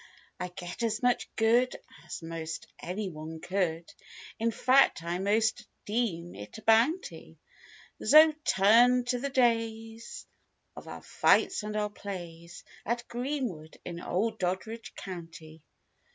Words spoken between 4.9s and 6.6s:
I most deem it